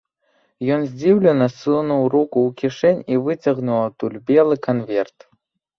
[0.75, 5.17] Ён здзіўлена сунуў руку ў кішэнь і выцягнуў адтуль белы канверт.